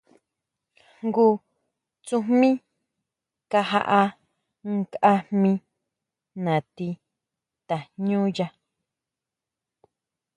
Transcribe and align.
Jngu 1.05 1.27
tsujmí 2.05 2.49
kajaʼá 3.51 4.01
nkʼa 4.75 5.11
jmí 5.29 5.51
nati 6.43 6.87
tajñúya. 7.67 8.47